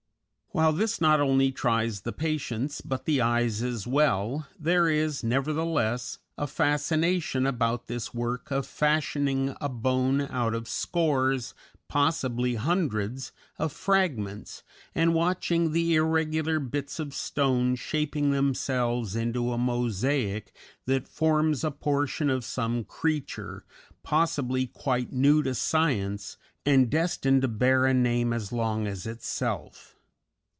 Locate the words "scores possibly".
10.67-12.55